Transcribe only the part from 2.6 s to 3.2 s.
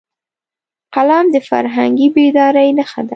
نښه ده